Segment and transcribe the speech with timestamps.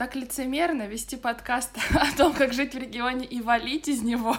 [0.00, 4.34] Так лицемерно вести подкаст о том, как жить в регионе и валить из него.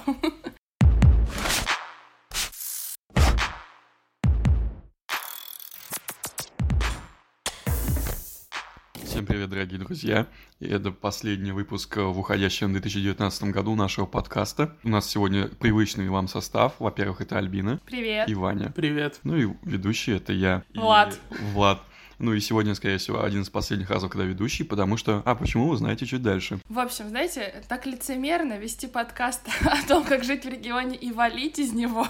[9.04, 10.26] Всем привет, дорогие друзья.
[10.60, 14.76] И это последний выпуск в уходящем 2019 году нашего подкаста.
[14.84, 16.74] У нас сегодня привычный вам состав.
[16.80, 17.80] Во-первых, это Альбина.
[17.86, 18.28] Привет.
[18.28, 18.72] И Ваня.
[18.76, 19.20] Привет.
[19.22, 20.64] Ну и ведущий это я.
[20.74, 21.20] Влад.
[21.30, 21.84] И Влад.
[22.22, 25.24] Ну и сегодня, скорее всего, один из последних разов, когда ведущий, потому что...
[25.26, 26.60] А, почему, вы знаете чуть дальше.
[26.70, 31.58] В общем, знаете, так лицемерно вести подкаст о том, как жить в регионе и валить
[31.58, 32.06] из него.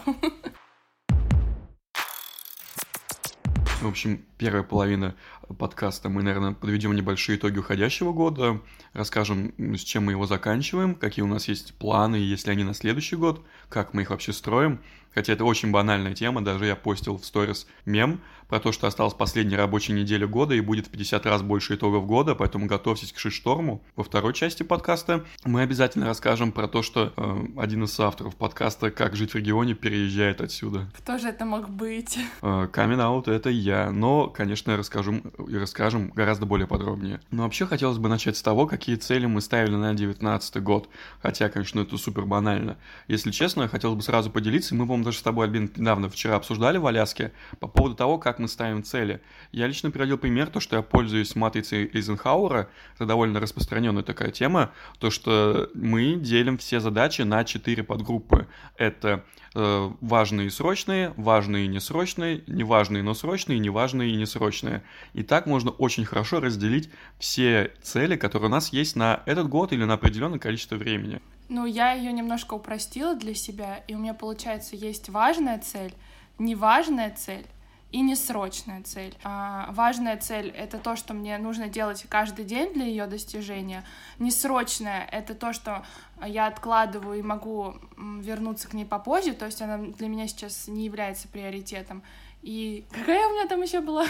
[3.79, 5.15] В общем, первая половина
[5.57, 8.59] подкаста мы, наверное, подведем небольшие итоги уходящего года,
[8.91, 13.15] расскажем, с чем мы его заканчиваем, какие у нас есть планы, если они на следующий
[13.15, 14.81] год, как мы их вообще строим.
[15.13, 19.13] Хотя это очень банальная тема, даже я постил в сторис мем про то, что осталась
[19.13, 23.17] последняя рабочая неделя года и будет в 50 раз больше итогов года, поэтому готовьтесь к
[23.17, 23.81] шишторму.
[23.95, 28.91] Во второй части подкаста мы обязательно расскажем про то, что э, один из авторов подкаста
[28.91, 30.91] «Как жить в регионе» переезжает отсюда.
[30.98, 32.20] Кто же это мог быть?
[32.41, 37.21] Камин э, это я, но, конечно, расскажу и расскажем гораздо более подробнее.
[37.32, 40.89] Но вообще хотелось бы начать с того, какие цели мы ставили на 2019 год,
[41.21, 42.76] хотя, конечно, это супер банально.
[43.07, 46.77] Если честно, хотелось бы сразу поделиться, мы, по-моему, даже с тобой, Альбин, недавно вчера обсуждали
[46.77, 49.21] в Аляске по поводу того, как мы ставим цели.
[49.52, 54.72] Я лично приводил пример, то, что я пользуюсь матрицей Эйзенхауэра, это довольно распространенная такая тема,
[54.99, 58.48] то, что мы делим все задачи на четыре подгруппы.
[58.77, 59.24] Это
[59.55, 64.84] э, важные и срочные, важные и несрочные, неважные, но срочные, неважные и несрочные.
[65.13, 69.74] И так можно очень хорошо разделить все цели, которые у нас есть на этот год
[69.74, 71.22] или на определенное количество времени.
[71.52, 75.94] Ну, я ее немножко упростила для себя, и у меня, получается, есть важная цель,
[76.40, 77.46] неважная цель
[77.91, 79.13] и несрочная цель.
[79.22, 83.84] А, важная цель— это то, что мне нужно делать каждый день для ее достижения.
[84.18, 85.84] Несрочная— это то, что
[86.25, 90.85] я откладываю и могу вернуться к ней попозже, то есть она для меня сейчас не
[90.85, 92.01] является приоритетом.
[92.41, 94.07] И какая у меня там еще была?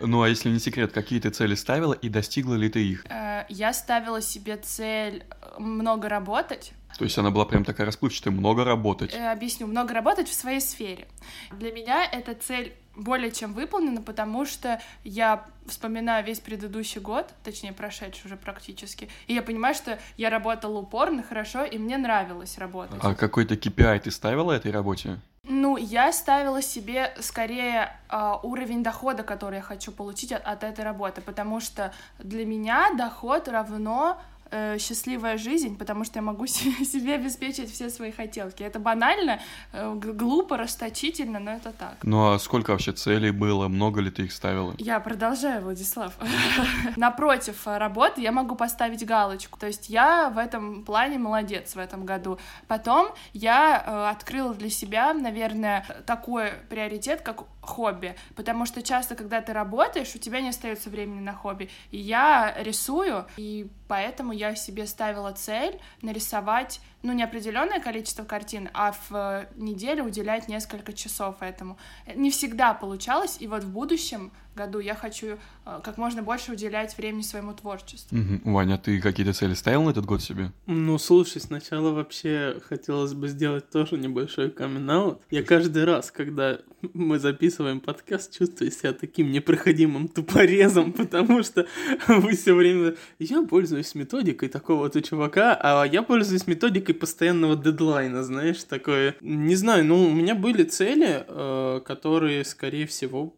[0.00, 3.04] Ну, а если не секрет, какие ты цели ставила и достигла ли ты их?
[3.10, 5.24] Э, я ставила себе цель
[5.60, 6.72] много работать.
[6.98, 9.14] То есть она была прям такая расплывчатая, много работать.
[9.14, 11.08] Э, объясню, много работать в своей сфере.
[11.52, 17.72] Для меня эта цель более чем выполнена, потому что я вспоминаю весь предыдущий год, точнее,
[17.72, 22.98] прошедший уже практически, и я понимаю, что я работала упорно, хорошо, и мне нравилось работать.
[23.00, 25.20] А какой-то KPI ты ставила этой работе?
[25.44, 30.84] Ну, я ставила себе скорее э, уровень дохода, который я хочу получить от, от этой
[30.84, 37.14] работы, потому что для меня доход равно э, счастливая жизнь, потому что я могу себе
[37.14, 38.62] обеспечить все свои хотелки.
[38.62, 39.40] Это банально,
[39.72, 41.96] э, глупо, расточительно, но это так.
[42.02, 43.68] Ну а сколько вообще целей было?
[43.68, 44.74] Много ли ты их ставила?
[44.78, 46.16] Я продолжаю, Владислав.
[46.96, 49.58] Напротив работы я могу поставить галочку.
[49.58, 52.38] То есть я в этом плане молодец в этом году.
[52.68, 59.40] Потом я э, открыла для себя, наверное, такой приоритет, как хобби, потому что часто, когда
[59.40, 61.68] ты работаешь, у тебя не остается времени на хобби.
[61.90, 68.68] И я рисую, и поэтому я себе ставила цель нарисовать, ну, не определенное количество картин,
[68.74, 71.78] а в э, неделю уделять несколько часов этому.
[72.14, 76.96] Не всегда получалось, и вот в будущем году я хочу э, как можно больше уделять
[76.98, 78.16] времени своему творчеству.
[78.16, 78.52] Угу.
[78.52, 80.52] Ваня, ты какие-то цели ставил на этот год себе?
[80.66, 86.58] Ну, слушай, сначала вообще хотелось бы сделать тоже небольшой камин Я каждый раз, когда
[86.94, 91.66] мы записываем подкаст, чувствую себя таким непроходимым тупорезом, потому что
[92.08, 92.96] вы все время...
[93.18, 99.16] Я пользуюсь методикой такого-то чувака, а я пользуюсь методикой постоянного дедлайна, знаешь, такое...
[99.20, 103.34] Не знаю, ну, у меня были цели, э, которые, скорее всего,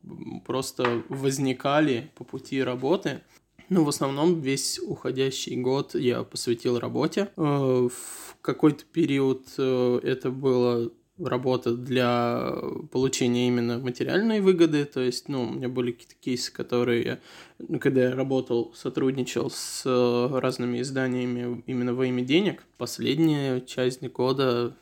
[0.47, 3.21] просто возникали по пути работы.
[3.69, 7.29] Ну, в основном весь уходящий год я посвятил работе.
[7.37, 12.55] Э, в какой-то период э, это было работа для
[12.91, 17.19] получения именно материальной выгоды, то есть, ну, у меня были какие-то кейсы, которые я,
[17.59, 22.65] ну, когда я работал, сотрудничал с разными изданиями именно во имя денег.
[22.79, 24.75] Последняя часть года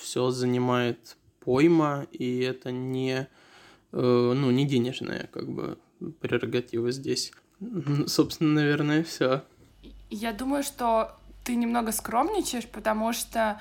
[0.00, 3.28] все занимает пойма, и это не
[3.92, 5.78] Э, ну, не денежная, как бы,
[6.20, 7.32] прерогатива здесь.
[8.06, 9.42] Собственно, наверное, все.
[10.10, 13.60] Я думаю, что ты немного скромничаешь, потому что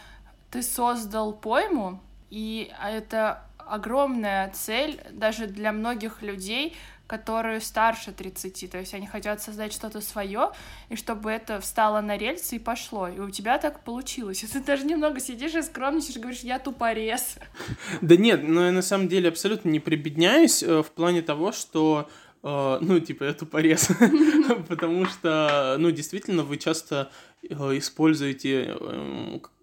[0.51, 6.75] ты создал пойму, и это огромная цель даже для многих людей,
[7.07, 10.51] которые старше 30, то есть они хотят создать что-то свое,
[10.89, 13.07] и чтобы это встало на рельсы и пошло.
[13.07, 14.43] И у тебя так получилось.
[14.43, 17.37] И ты даже немного сидишь и скромничаешь, говоришь, я тупорез.
[18.01, 22.09] Да нет, но я на самом деле абсолютно не прибедняюсь э, в плане того, что
[22.43, 23.89] э, ну, типа, эту порез,
[24.67, 27.09] потому что, ну, действительно, вы часто
[27.49, 28.77] э, используете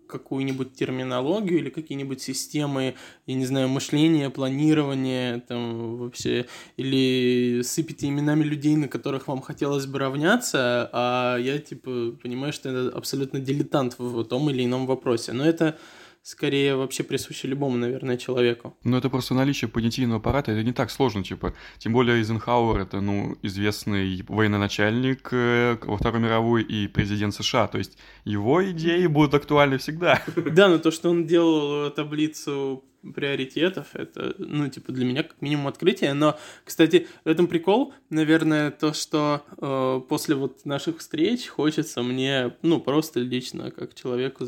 [0.06, 2.94] какую-нибудь терминологию или какие-нибудь системы,
[3.26, 6.46] я не знаю, мышления, планирования, там вообще,
[6.76, 12.68] или сыпите именами людей, на которых вам хотелось бы равняться, а я, типа, понимаю, что
[12.68, 15.32] это абсолютно дилетант в том или ином вопросе.
[15.32, 15.78] Но это
[16.24, 18.74] скорее вообще присуще любому, наверное, человеку.
[18.82, 21.52] Ну, это просто наличие понятийного аппарата, это не так сложно, типа.
[21.78, 27.78] Тем более Эйзенхауэр— это, ну, известный военачальник э, во Второй мировой и президент США, то
[27.78, 30.22] есть его идеи будут актуальны всегда.
[30.36, 33.88] Да, но то, что он делал таблицу приоритетов.
[33.94, 36.14] Это, ну, типа, для меня как минимум открытие.
[36.14, 42.54] Но, кстати, в этом прикол, наверное, то, что э, после вот наших встреч хочется мне,
[42.62, 44.46] ну, просто лично, как человеку,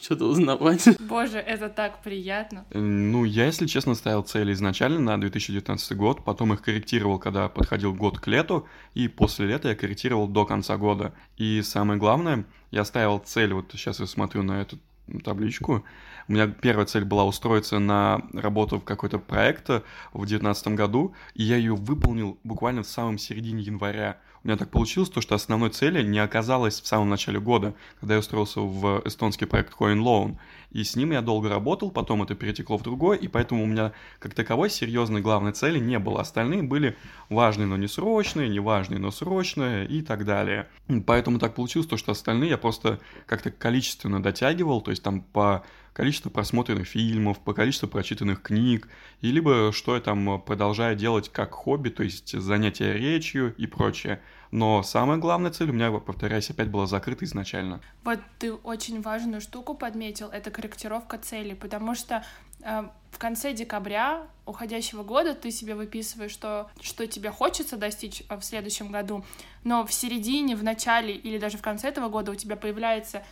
[0.00, 0.88] что-то узнавать.
[1.00, 2.66] Боже, это так приятно.
[2.70, 7.48] Э, ну, я, если честно, ставил цели изначально на 2019 год, потом их корректировал, когда
[7.48, 11.14] подходил год к лету, и после лета я корректировал до конца года.
[11.36, 14.78] И самое главное, я ставил цель, вот сейчас я смотрю на эту
[15.24, 15.84] табличку,
[16.28, 21.42] у меня первая цель была устроиться на работу в какой-то проект в 2019 году, и
[21.42, 24.18] я ее выполнил буквально в самом середине января.
[24.44, 28.14] У меня так получилось, то, что основной цели не оказалось в самом начале года, когда
[28.14, 30.36] я устроился в эстонский проект CoinLoan.
[30.72, 33.92] И с ним я долго работал, потом это перетекло в другое, и поэтому у меня
[34.18, 36.20] как таковой серьезной главной цели не было.
[36.20, 36.96] Остальные были
[37.28, 40.68] важные, но не срочные, не важные, но срочные и так далее.
[41.06, 45.62] Поэтому так получилось, то, что остальные я просто как-то количественно дотягивал, то есть там по
[45.92, 48.88] количество просмотренных фильмов, по количеству прочитанных книг,
[49.20, 54.20] и либо что я там продолжаю делать как хобби, то есть занятия речью и прочее.
[54.50, 57.80] Но самая главная цель у меня, повторяюсь, опять была закрыта изначально.
[58.04, 62.22] Вот ты очень важную штуку подметил, это корректировка целей, потому что
[62.60, 68.36] э, в конце декабря уходящего года ты себе выписываешь, что, что тебе хочется достичь э,
[68.36, 69.24] в следующем году,
[69.64, 73.22] но в середине, в начале или даже в конце этого года у тебя появляется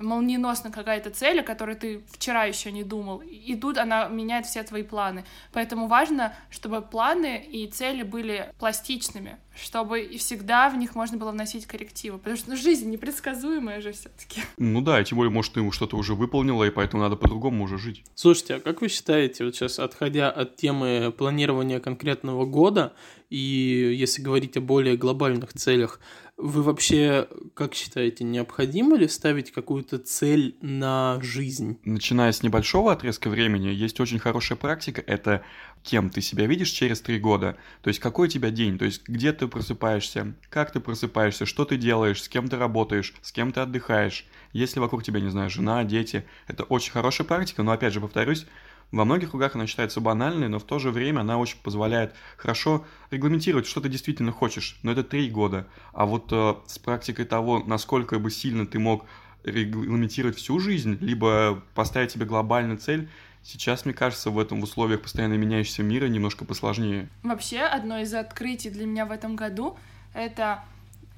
[0.00, 4.62] молниеносно какая-то цель, о которой ты вчера еще не думал, и тут она меняет все
[4.62, 5.24] твои планы.
[5.52, 11.30] Поэтому важно, чтобы планы и цели были пластичными, чтобы и всегда в них можно было
[11.32, 14.42] вносить коррективы, потому что ну, жизнь непредсказуемая же все-таки.
[14.56, 17.78] Ну да, и тем более, может, ты что-то уже выполнила, и поэтому надо по-другому уже
[17.78, 18.04] жить.
[18.14, 22.94] Слушайте, а как вы считаете, вот сейчас отходя от темы планирования конкретного года,
[23.28, 26.00] и если говорить о более глобальных целях,
[26.36, 31.78] вы вообще, как считаете, необходимо ли ставить какую-то цель на жизнь?
[31.84, 35.44] Начиная с небольшого отрезка времени, есть очень хорошая практика, это
[35.82, 37.56] кем ты себя видишь через три года.
[37.82, 41.64] То есть какой у тебя день, то есть где ты просыпаешься, как ты просыпаешься, что
[41.64, 44.26] ты делаешь, с кем ты работаешь, с кем ты отдыхаешь.
[44.52, 48.46] Если вокруг тебя, не знаю, жена, дети, это очень хорошая практика, но опять же повторюсь,
[48.92, 52.84] во многих кругах она считается банальной, но в то же время она очень позволяет хорошо
[53.10, 54.78] регламентировать, что ты действительно хочешь.
[54.82, 55.68] Но это три года.
[55.92, 59.06] А вот э, с практикой того, насколько бы сильно ты мог
[59.44, 63.08] регламентировать всю жизнь, либо поставить себе глобальную цель,
[63.42, 67.08] Сейчас, мне кажется, в этом в условиях постоянно меняющегося мира немножко посложнее.
[67.22, 69.78] Вообще, одно из открытий для меня в этом году—
[70.14, 70.62] это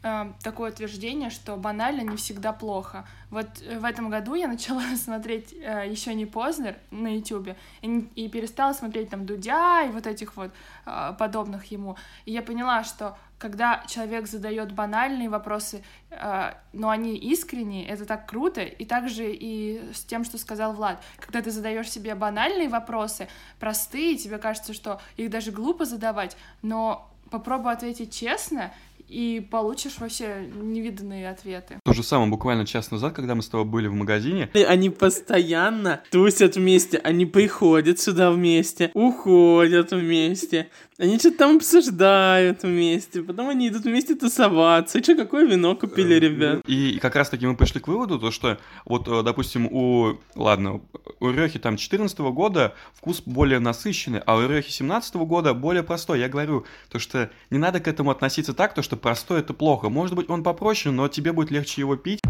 [0.03, 3.07] э, такое утверждение, что банально не всегда плохо.
[3.31, 8.09] Вот э, в этом году я начала смотреть э, еще не Познер на Ютубе и,
[8.15, 10.51] и перестала смотреть там Дудя и вот этих вот
[10.87, 11.97] э, подобных ему.
[12.25, 18.29] И я поняла, что когда человек задает банальные вопросы, э, но они искренние, это так
[18.29, 18.63] круто.
[18.63, 23.27] И также и с тем, что сказал Влад, когда ты задаешь себе банальные вопросы,
[23.59, 28.73] простые, тебе кажется, что их даже глупо задавать, но попробуй ответить честно,
[29.09, 31.79] и получишь вообще невиданные ответы.
[31.85, 34.51] То же самое буквально час назад, когда мы с тобой были в магазине.
[34.69, 40.69] Они постоянно тусят вместе, они приходят сюда вместе, уходят вместе,
[41.03, 44.99] они что-то там обсуждают вместе, потом они идут вместе тусоваться.
[44.99, 46.63] И что, какое вино купили, э, ребят?
[46.67, 50.81] И, как раз-таки мы пришли к выводу, то что вот, э, допустим, у, ладно,
[51.19, 56.21] у Рехи там 14 года вкус более насыщенный, а у Рехи 17 года более простой.
[56.21, 59.91] Я говорю, то что не надо к этому относиться так, то что простой это плохо.
[59.91, 62.21] Может быть, он попроще, но тебе будет легче его пить.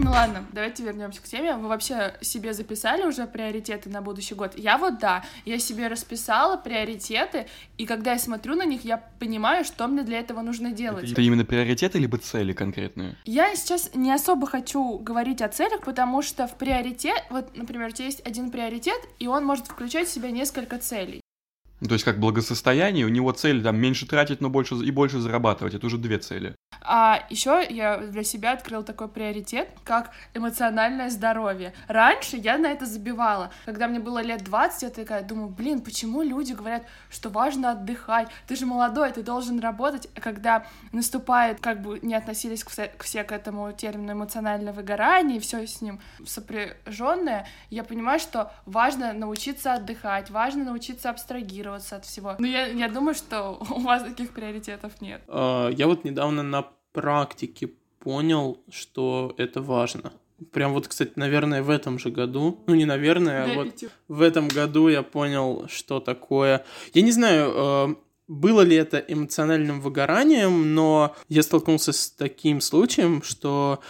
[0.00, 1.54] Ну ладно, давайте вернемся к теме.
[1.54, 4.52] Вы вообще себе записали уже приоритеты на будущий год?
[4.56, 7.46] Я вот да, я себе расписала приоритеты,
[7.78, 11.10] и когда я смотрю на них, я понимаю, что мне для этого нужно делать.
[11.10, 13.16] Это именно приоритеты либо цели конкретные?
[13.24, 17.92] Я сейчас не особо хочу говорить о целях, потому что в приоритет, вот, например, у
[17.92, 21.23] тебя есть один приоритет, и он может включать в себя несколько целей.
[21.86, 25.74] То есть как благосостояние, у него цель там меньше тратить, но больше и больше зарабатывать.
[25.74, 26.56] Это уже две цели.
[26.84, 31.72] А еще я для себя открыл такой приоритет, как эмоциональное здоровье.
[31.88, 33.50] Раньше я на это забивала.
[33.64, 38.28] Когда мне было лет 20, я такая думаю, блин, почему люди говорят, что важно отдыхать?
[38.46, 40.08] Ты же молодой, ты должен работать.
[40.14, 44.74] А когда наступает, как бы не относились к все, к все к этому термину эмоциональное
[44.74, 51.96] выгорание и все с ним сопряженное, я понимаю, что важно научиться отдыхать, важно научиться абстрагироваться
[51.96, 52.36] от всего.
[52.38, 55.22] Но я, я думаю, что у вас таких приоритетов нет.
[55.28, 60.12] А, я вот недавно на практике понял, что это важно.
[60.52, 64.48] Прям вот, кстати, наверное, в этом же году, ну не наверное, а вот в этом
[64.48, 66.64] году я понял, что такое.
[66.92, 67.94] Я не знаю, э,
[68.28, 73.80] было ли это эмоциональным выгоранием, но я столкнулся с таким случаем, что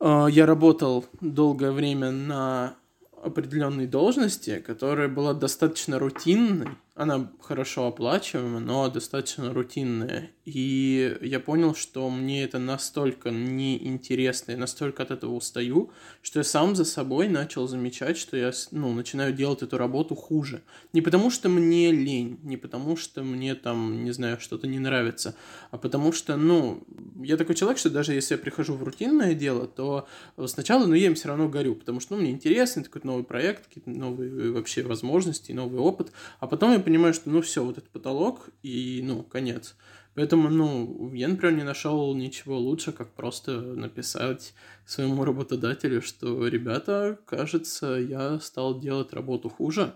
[0.00, 2.74] э, я работал долгое время на
[3.22, 10.30] определенной должности, которая была достаточно рутинной, она хорошо оплачиваемая, но достаточно рутинная.
[10.46, 15.90] И я понял, что мне это настолько неинтересно, и настолько от этого устаю,
[16.22, 20.62] что я сам за собой начал замечать, что я ну, начинаю делать эту работу хуже.
[20.92, 25.34] Не потому что мне лень, не потому что мне там, не знаю, что-то не нравится,
[25.72, 26.84] а потому что, ну,
[27.24, 30.06] я такой человек, что даже если я прихожу в рутинное дело, то
[30.46, 33.66] сначала, ну, я им все равно горю, потому что, ну, мне интересно, такой новый проект,
[33.66, 37.90] какие-то новые вообще возможности, новый опыт, а потом я понимаю, что, ну, все, вот этот
[37.90, 39.74] потолок, и, ну, конец.
[40.16, 44.54] Поэтому, ну, я, например, не нашел ничего лучше, как просто написать
[44.86, 49.94] своему работодателю, что, ребята, кажется, я стал делать работу хуже.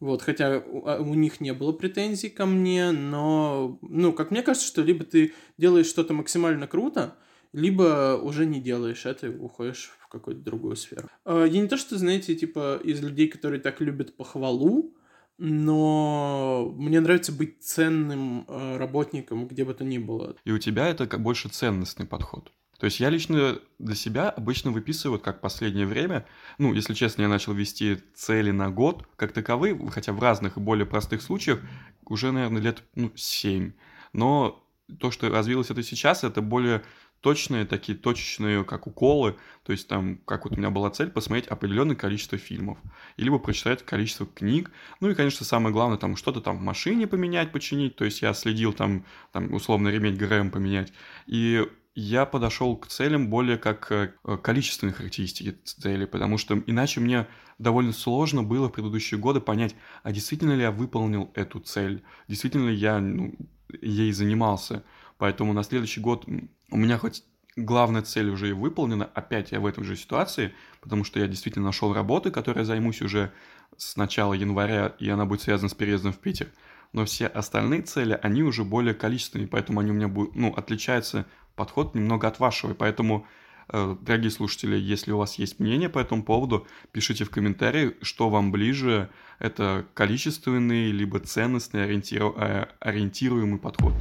[0.00, 4.42] Вот, хотя у, а, у них не было претензий ко мне, но, ну, как мне
[4.42, 7.14] кажется, что либо ты делаешь что-то максимально круто,
[7.52, 11.10] либо уже не делаешь это и уходишь в какую-то другую сферу.
[11.26, 14.94] А, я не то, что, знаете, типа, из людей, которые так любят похвалу,
[15.38, 20.36] но мне нравится быть ценным э, работником, где бы то ни было.
[20.44, 22.52] И у тебя это как больше ценностный подход.
[22.78, 26.26] То есть я лично для себя обычно выписываю, вот как последнее время,
[26.58, 30.60] ну, если честно, я начал вести цели на год, как таковые, хотя в разных и
[30.60, 31.60] более простых случаях,
[32.06, 33.72] уже, наверное, лет ну, 7.
[34.12, 34.66] Но
[34.98, 36.82] то, что развилось это сейчас, это более
[37.22, 39.36] точные, такие точечные, как уколы.
[39.64, 42.78] То есть там, как вот у меня была цель, посмотреть определенное количество фильмов.
[43.16, 44.70] И либо прочитать количество книг.
[45.00, 47.96] Ну и, конечно, самое главное, там что-то там в машине поменять, починить.
[47.96, 50.92] То есть я следил там, там условно, ремень ГРМ поменять.
[51.26, 54.12] И я подошел к целям более как э,
[54.42, 57.26] количественные характеристики цели, потому что иначе мне
[57.58, 62.70] довольно сложно было в предыдущие годы понять, а действительно ли я выполнил эту цель, действительно
[62.70, 63.34] ли я ну,
[63.80, 64.84] ей занимался.
[65.18, 66.26] Поэтому на следующий год
[66.72, 67.22] у меня хоть
[67.54, 71.66] главная цель уже и выполнена, опять я в этой же ситуации, потому что я действительно
[71.66, 73.32] нашел работу, которой займусь уже
[73.76, 76.48] с начала января, и она будет связана с переездом в Питер.
[76.92, 81.26] Но все остальные цели, они уже более количественные, поэтому они у меня будут, ну, отличается
[81.54, 83.26] подход немного от вашего, и поэтому
[83.68, 88.28] э, Дорогие слушатели, если у вас есть мнение по этому поводу, пишите в комментарии, что
[88.28, 92.34] вам ближе, это количественный либо ценностный ориентиру...
[92.38, 93.94] Э, ориентируемый подход.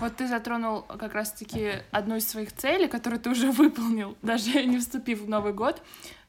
[0.00, 4.78] Вот ты затронул как раз-таки одну из своих целей, которую ты уже выполнил, даже не
[4.78, 5.82] вступив в Новый год.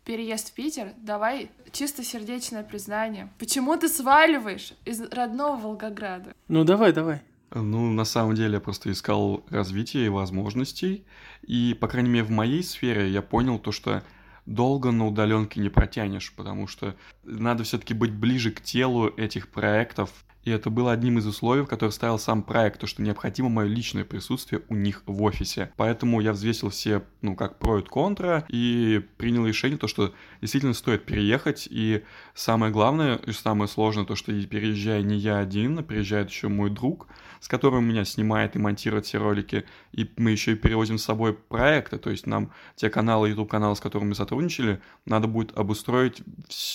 [0.05, 0.93] Переезд в Питер.
[0.97, 3.29] Давай чисто сердечное признание.
[3.37, 6.33] Почему ты сваливаешь из родного Волгограда?
[6.47, 7.21] Ну, давай, давай.
[7.53, 11.05] Ну, на самом деле, я просто искал развития и возможностей.
[11.43, 14.03] И, по крайней мере, в моей сфере я понял то, что
[14.47, 20.11] долго на удаленке не протянешь, потому что надо все-таки быть ближе к телу этих проектов,
[20.43, 24.05] и это было одним из условий, которые ставил сам проект, то, что необходимо мое личное
[24.05, 25.71] присутствие у них в офисе.
[25.75, 30.73] Поэтому я взвесил все, ну, как про и контра, и принял решение, то, что действительно
[30.73, 32.03] стоит переехать, и
[32.33, 36.69] самое главное, и самое сложное, то, что переезжая не я один, а приезжает еще мой
[36.69, 37.07] друг,
[37.39, 41.33] с которым меня снимает и монтирует все ролики, и мы еще и перевозим с собой
[41.33, 46.21] проекты, то есть нам те каналы, YouTube-каналы, с которыми мы сотрудничали, надо будет обустроить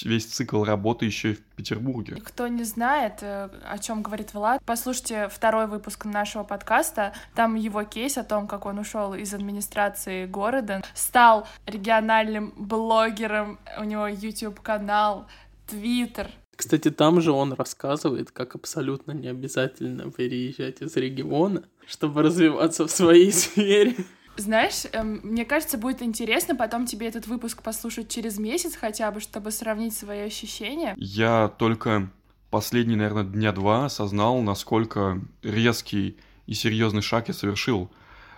[0.03, 2.17] весь цикл работы еще и в Петербурге.
[2.25, 7.85] Кто не знает, э, о чем говорит Влад, послушайте второй выпуск нашего подкаста, там его
[7.85, 15.27] кейс о том, как он ушел из администрации города, стал региональным блогером, у него YouTube-канал,
[15.67, 22.87] Твиттер, кстати, там же он рассказывает, как абсолютно не обязательно переезжать из региона, чтобы развиваться
[22.87, 23.97] в своей сфере.
[24.37, 29.21] Знаешь, эм, мне кажется, будет интересно потом тебе этот выпуск послушать через месяц хотя бы,
[29.21, 30.95] чтобы сравнить свои ощущения.
[30.97, 32.11] Я только
[32.51, 37.91] последние, наверное, дня два осознал, насколько резкий и серьезный шаг я совершил.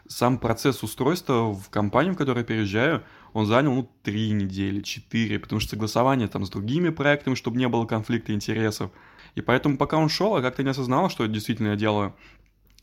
[0.06, 3.02] Сам процесс устройства в компанию, в которую я переезжаю,
[3.36, 7.68] он занял, ну, три недели, четыре, потому что согласование там с другими проектами, чтобы не
[7.68, 8.90] было конфликта интересов.
[9.34, 12.16] И поэтому, пока он шел, я как-то не осознал, что действительно я делаю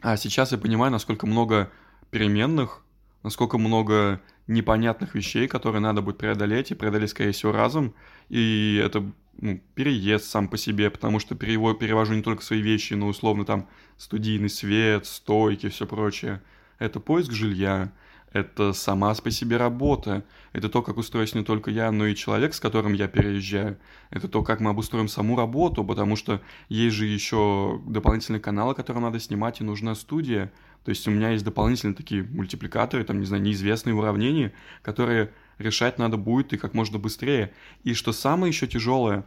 [0.01, 1.72] А сейчас я понимаю, насколько много
[2.12, 2.83] переменных,
[3.24, 7.95] насколько много непонятных вещей, которые надо будет преодолеть, и преодолеть, скорее всего, разом.
[8.29, 12.93] И это ну, переезд сам по себе, потому что перево- перевожу не только свои вещи,
[12.93, 13.67] но условно там
[13.98, 16.43] студийный свет, стойки, все прочее.
[16.77, 17.91] Это поиск жилья,
[18.34, 22.54] это сама по себе работа, это то, как устроюсь не только я, но и человек,
[22.54, 23.78] с которым я переезжаю,
[24.10, 29.04] это то, как мы обустроим саму работу, потому что есть же еще дополнительные каналы, которые
[29.04, 30.52] надо снимать, и нужна студия.
[30.84, 36.00] То есть у меня есть дополнительные такие мультипликаторы, там, не знаю, неизвестные уравнения, которые решать
[36.00, 37.54] надо будет и как можно быстрее.
[37.84, 39.25] И что самое еще тяжелое,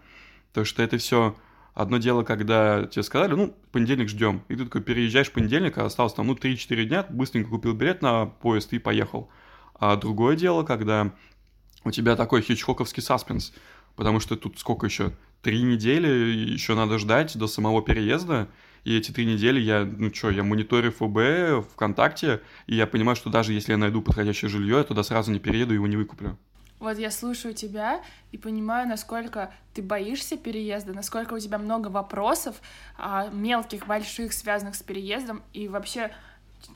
[0.52, 1.36] то что это все
[1.76, 5.84] одно дело, когда тебе сказали, ну, понедельник ждем, и ты такой переезжаешь в понедельник, а
[5.84, 9.28] осталось там, ну, 3-4 дня, быстренько купил билет на поезд и поехал.
[9.74, 11.12] А другое дело, когда
[11.84, 13.52] у тебя такой хичкоковский саспенс,
[13.94, 15.12] потому что тут сколько еще?
[15.42, 18.48] Три недели еще надо ждать до самого переезда,
[18.84, 23.28] и эти три недели я, ну что, я мониторю ФБ ВКонтакте, и я понимаю, что
[23.28, 26.38] даже если я найду подходящее жилье, я туда сразу не перееду и его не выкуплю.
[26.78, 28.02] Вот я слушаю тебя
[28.32, 32.60] и понимаю, насколько ты боишься переезда, насколько у тебя много вопросов,
[32.98, 36.10] а, мелких, больших, связанных с переездом, и вообще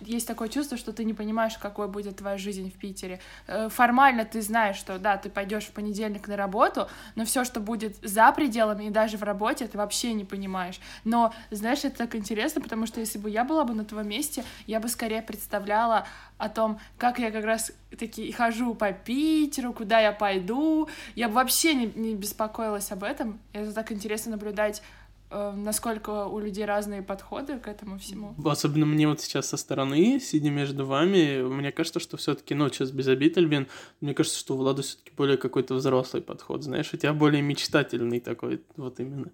[0.01, 3.21] есть такое чувство, что ты не понимаешь, какой будет твоя жизнь в Питере.
[3.47, 7.61] Э, формально ты знаешь, что да, ты пойдешь в понедельник на работу, но все, что
[7.61, 10.81] будет за пределами и даже в работе, ты вообще не понимаешь.
[11.05, 14.45] Но, знаешь, это так интересно, потому что если бы я была бы на твоем месте,
[14.67, 16.07] я бы скорее представляла
[16.39, 20.89] о том, как я как раз таки хожу по Питеру, куда я пойду.
[21.15, 23.39] Я бы вообще не, не беспокоилась об этом.
[23.53, 24.83] Это так интересно наблюдать
[25.31, 28.35] насколько у людей разные подходы к этому всему.
[28.45, 32.69] Особенно мне вот сейчас со стороны, сидя между вами, мне кажется, что все таки ну,
[32.69, 33.69] сейчас без обид, Альбин,
[34.01, 37.43] мне кажется, что у Влада все таки более какой-то взрослый подход, знаешь, у тебя более
[37.43, 39.31] мечтательный такой, вот именно.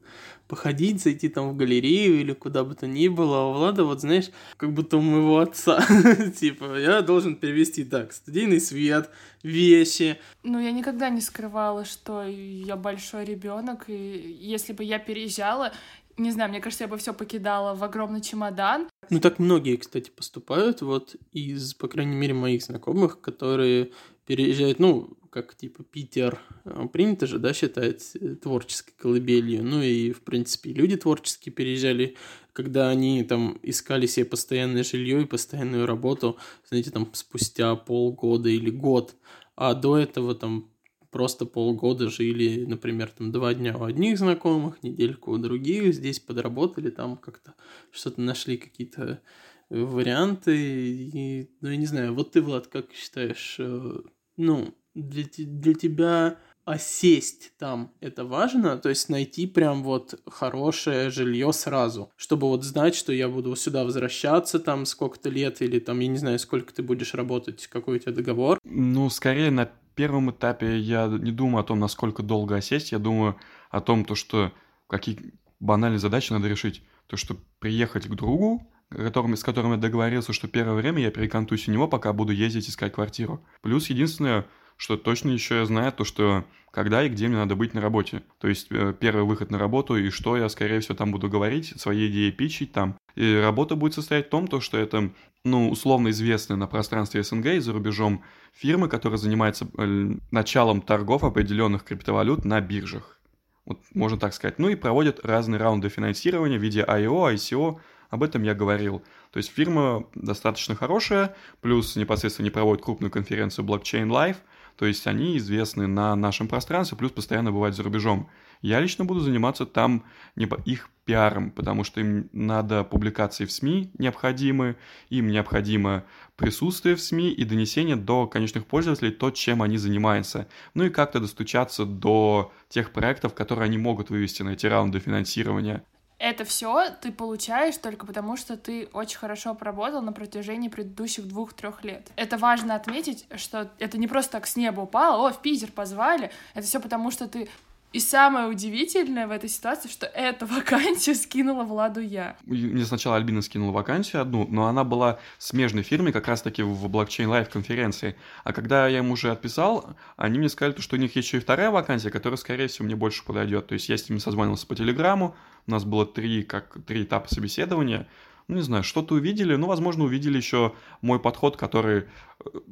[0.48, 4.00] Походить, зайти там в галерею или куда бы то ни было, а у Влада, вот
[4.00, 5.84] знаешь, как будто у моего отца,
[6.38, 9.10] типа, я должен перевести так, студийный свет,
[9.46, 10.18] вещи.
[10.42, 15.72] Ну, я никогда не скрывала, что я большой ребенок, и если бы я переезжала,
[16.16, 18.88] не знаю, мне кажется, я бы все покидала в огромный чемодан.
[19.10, 23.92] Ну, так многие, кстати, поступают, вот из, по крайней мере, моих знакомых, которые
[24.26, 29.62] переезжают, ну, как типа Питер, а, принято же, да, считать э, творческой колыбелью.
[29.62, 32.16] Ну и, в принципе, люди творческие переезжали,
[32.54, 38.70] когда они там искали себе постоянное жилье и постоянную работу, знаете, там спустя полгода или
[38.70, 39.14] год.
[39.56, 40.70] А до этого там
[41.16, 46.90] просто полгода жили, например, там два дня у одних знакомых, недельку у других, здесь подработали,
[46.90, 47.54] там как-то
[47.90, 49.22] что-то нашли, какие-то
[49.70, 50.54] э, варианты.
[50.54, 53.92] И, ну, я не знаю, вот ты, Влад, как считаешь, э,
[54.36, 61.54] ну, для, для тебя осесть там это важно, то есть найти прям вот хорошее жилье
[61.54, 66.08] сразу, чтобы вот знать, что я буду сюда возвращаться там сколько-то лет или там, я
[66.08, 68.58] не знаю, сколько ты будешь работать, какой у тебя договор.
[68.64, 73.36] Ну, скорее на первом этапе я не думаю о том, насколько долго осесть, я думаю
[73.70, 74.52] о том, то, что
[74.86, 76.82] какие банальные задачи надо решить.
[77.08, 81.68] То, что приехать к другу, которым, с которым я договорился, что первое время я перекантуюсь
[81.68, 83.44] у него, пока буду ездить искать квартиру.
[83.62, 84.46] Плюс единственное,
[84.76, 86.44] что точно еще я знаю, то, что
[86.76, 88.22] когда и где мне надо быть на работе.
[88.38, 91.72] То есть э, первый выход на работу и что я, скорее всего, там буду говорить,
[91.80, 92.98] свои идеи пичить там.
[93.14, 95.10] И работа будет состоять в том, то, что это,
[95.42, 101.24] ну, условно известные на пространстве СНГ и за рубежом фирмы, которые занимаются э, началом торгов
[101.24, 103.18] определенных криптовалют на биржах.
[103.64, 104.58] Вот можно так сказать.
[104.58, 109.02] Ну и проводят разные раунды финансирования в виде IO, ICO, об этом я говорил.
[109.32, 114.36] То есть фирма достаточно хорошая, плюс непосредственно не проводит крупную конференцию Blockchain Live–
[114.76, 118.28] то есть они известны на нашем пространстве, плюс постоянно бывают за рубежом.
[118.62, 123.90] Я лично буду заниматься там не их пиаром, потому что им надо публикации в СМИ
[123.98, 124.76] необходимы,
[125.08, 126.04] им необходимо
[126.36, 130.48] присутствие в СМИ и донесение до конечных пользователей то, чем они занимаются.
[130.74, 135.84] Ну и как-то достучаться до тех проектов, которые они могут вывести на эти раунды финансирования
[136.18, 141.84] это все ты получаешь только потому, что ты очень хорошо поработал на протяжении предыдущих двух-трех
[141.84, 142.10] лет.
[142.16, 146.30] Это важно отметить, что это не просто так с неба упало, о, в Питер позвали.
[146.54, 147.48] Это все потому, что ты
[147.92, 152.36] и самое удивительное в этой ситуации, что эту вакансию скинула Владу я.
[152.44, 157.28] Мне сначала Альбина скинула вакансию одну, но она была смежной фирме как раз-таки в Blockchain
[157.28, 158.16] Life конференции.
[158.44, 161.70] А когда я им уже отписал, они мне сказали, что у них еще и вторая
[161.70, 163.68] вакансия, которая, скорее всего, мне больше подойдет.
[163.68, 165.34] То есть я с ними созвонился по телеграмму,
[165.66, 168.06] у нас было три, как, три этапа собеседования,
[168.48, 172.04] ну, не знаю, что-то увидели, ну, возможно, увидели еще мой подход, который э,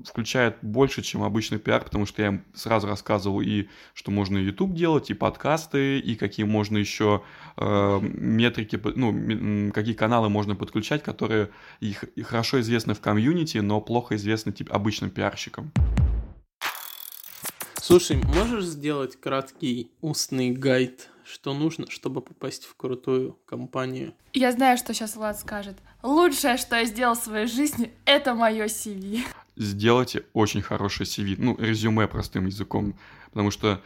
[0.04, 4.74] включает больше, чем обычный пиар, потому что я им сразу рассказывал и что можно YouTube
[4.74, 7.24] делать, и подкасты, и какие можно еще
[7.56, 14.14] э, метрики, ну, какие каналы можно подключать, которые их, хорошо известны в комьюнити, но плохо
[14.14, 15.72] известны типа, обычным пиарщикам.
[17.80, 24.14] Слушай, можешь сделать краткий устный гайд что нужно, чтобы попасть в крутую компанию?
[24.32, 25.76] Я знаю, что сейчас Влад скажет.
[26.02, 29.20] Лучшее, что я сделал в своей жизни, это мое CV.
[29.56, 32.98] Сделайте очень хорошее CV, ну, резюме простым языком,
[33.30, 33.82] потому что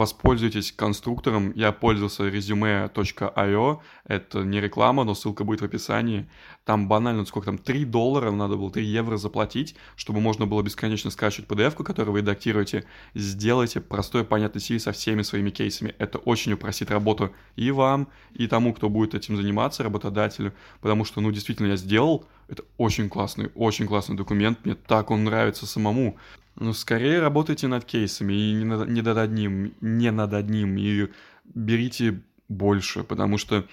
[0.00, 1.52] воспользуйтесь конструктором.
[1.54, 3.78] Я пользовался resume.io.
[4.06, 6.26] Это не реклама, но ссылка будет в описании.
[6.64, 11.10] Там банально, сколько там, 3 доллара надо было, 3 евро заплатить, чтобы можно было бесконечно
[11.10, 12.84] скачивать PDF-ку, которую вы редактируете.
[13.14, 15.94] Сделайте простой, понятный CV со всеми своими кейсами.
[15.98, 20.54] Это очень упростит работу и вам, и тому, кто будет этим заниматься, работодателю.
[20.80, 22.24] Потому что, ну, действительно, я сделал.
[22.50, 24.58] Это очень классный, очень классный документ.
[24.64, 26.18] Мне так он нравится самому.
[26.56, 31.08] Ну, скорее работайте над кейсами и не над, не над одним, не над одним, и
[31.44, 33.64] берите больше, потому что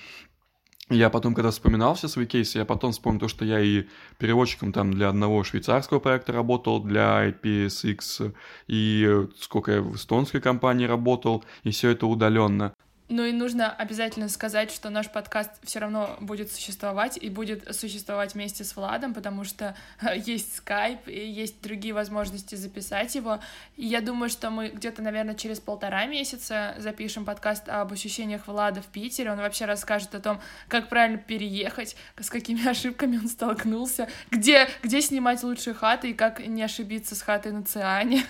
[0.90, 3.88] я потом, когда вспоминал все свои кейсы, я потом вспомнил то, что я и
[4.20, 8.34] переводчиком там для одного швейцарского проекта работал, для IPSX,
[8.68, 12.74] и сколько я в эстонской компании работал, и все это удаленно.
[13.10, 18.34] Ну и нужно обязательно сказать, что наш подкаст все равно будет существовать и будет существовать
[18.34, 19.78] вместе с Владом, потому что
[20.14, 23.40] есть скайп и есть другие возможности записать его.
[23.78, 28.82] И я думаю, что мы где-то, наверное, через полтора месяца запишем подкаст об ощущениях Влада
[28.82, 29.32] в Питере.
[29.32, 35.02] Он вообще расскажет о том, как правильно переехать, с какими ошибками он столкнулся, где, где
[35.02, 38.26] снимать лучшие хаты и как не ошибиться с хатой на Циане.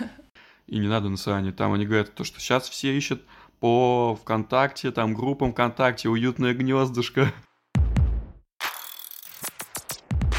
[0.67, 1.51] И не надо на Циане.
[1.51, 3.23] Там они говорят, то, что сейчас все ищут
[3.59, 7.31] по ВКонтакте, там группам ВКонтакте, уютное гнездышко.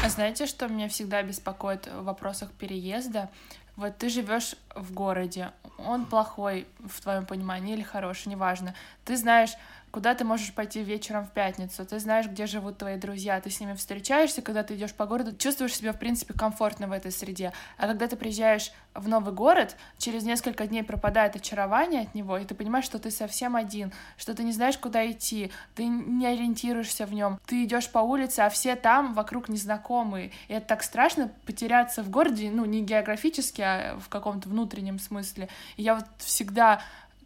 [0.03, 3.29] А знаете, что меня всегда беспокоит в вопросах переезда?
[3.75, 8.75] Вот ты живешь в городе, он плохой в твоем понимании или хороший, неважно.
[9.05, 9.51] Ты знаешь,
[9.91, 13.59] куда ты можешь пойти вечером в пятницу, ты знаешь, где живут твои друзья, ты с
[13.59, 17.53] ними встречаешься, когда ты идешь по городу, чувствуешь себя, в принципе, комфортно в этой среде.
[17.77, 22.45] А когда ты приезжаешь в новый город, через несколько дней пропадает очарование от него, и
[22.45, 27.05] ты понимаешь, что ты совсем один, что ты не знаешь, куда идти, ты не ориентируешься
[27.05, 31.31] в нем, ты идешь по улице, а все там вокруг незнакомые, и это так страшно
[31.45, 35.49] потеряться в городе, ну, не географически, а в каком-то внутреннем смысле.
[35.77, 36.81] И я вот всегда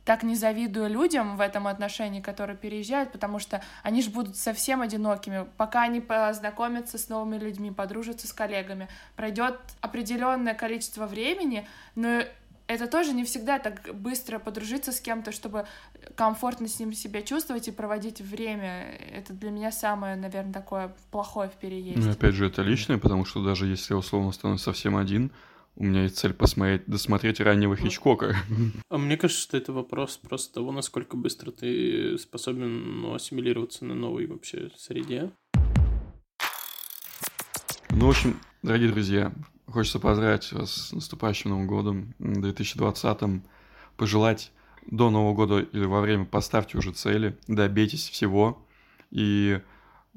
[0.06, 4.82] так не завидую людям в этом отношении, которые переезжают, потому что они же будут совсем
[4.82, 5.46] одинокими.
[5.58, 12.24] Пока они познакомятся с новыми людьми, подружатся с коллегами, пройдет определенное количество времени, но
[12.68, 15.66] это тоже не всегда так быстро подружиться с кем-то, чтобы
[16.16, 18.98] комфортно с ним себя чувствовать и проводить время.
[19.12, 22.02] Это для меня самое, наверное, такое плохое в переезде.
[22.02, 25.32] Ну, опять же, это личное, потому что даже если условно становлюсь совсем один,
[25.76, 28.36] у меня есть цель посмотреть, досмотреть раннего Хичкока.
[28.90, 33.96] А мне кажется, что это вопрос просто того, насколько быстро ты способен ну, ассимилироваться на
[33.96, 35.32] новой вообще среде.
[37.90, 39.34] Ну, в общем, дорогие друзья,
[39.68, 43.44] хочется поздравить вас с наступающим Новым годом, 2020-м,
[43.98, 44.52] пожелать
[44.86, 48.66] до Нового года или во время поставьте уже цели, добейтесь всего
[49.12, 49.62] и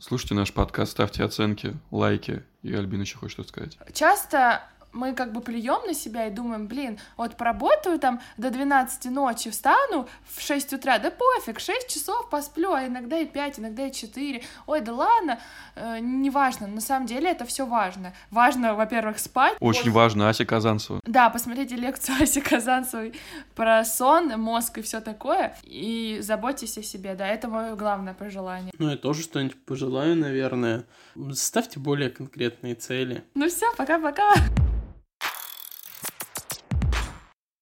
[0.01, 2.43] слушайте наш подкаст, ставьте оценки, лайки.
[2.63, 3.79] И Альбина еще хочет что-то сказать.
[3.93, 9.11] Часто мы как бы плюем на себя и думаем, блин, вот поработаю там до 12
[9.11, 13.87] ночи, встану в 6 утра, да пофиг, 6 часов посплю, а иногда и 5, иногда
[13.87, 15.39] и 4, ой, да ладно,
[15.77, 18.13] э, неважно, на самом деле это все важно.
[18.31, 19.57] Важно, во-первых, спать.
[19.61, 19.93] Очень после...
[19.93, 21.01] важно, Ася Казанцева.
[21.05, 23.15] Да, посмотрите лекцию Аси Казанцевой
[23.55, 28.73] про сон, мозг и все такое, и заботьтесь о себе, да, это мое главное пожелание.
[28.79, 30.85] Ну, я тоже что-нибудь пожелаю, наверное.
[31.35, 33.25] Ставьте более конкретные цели.
[33.35, 34.35] Ну все, пока-пока.